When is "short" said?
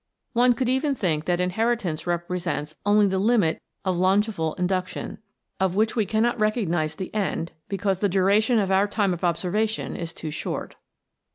10.31-10.75